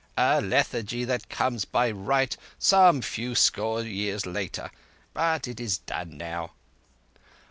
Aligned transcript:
"A 0.17 0.41
lethargy 0.41 1.03
that 1.03 1.29
comes 1.29 1.63
by 1.63 1.91
right 1.91 2.35
some 2.57 3.03
few 3.03 3.35
score 3.35 3.83
years 3.83 4.25
later. 4.25 4.71
But 5.13 5.47
it 5.47 5.59
is 5.59 5.77
done 5.77 6.17
now." 6.17 6.53